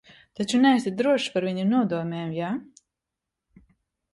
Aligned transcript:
Taču 0.37 0.61
neesi 0.61 0.93
drošs 1.01 1.27
par 1.35 1.47
viņu 1.49 1.65
nodomiem, 1.73 2.33
jā? 2.39 2.51